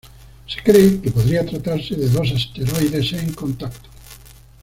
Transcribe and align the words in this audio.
Se 0.47 0.59
cree 0.63 0.99
que 0.99 1.11
podría 1.11 1.45
tratarse 1.45 1.93
de 1.95 2.09
dos 2.09 2.31
asteroides 2.31 3.13
en 3.13 3.33
contacto. 3.35 3.87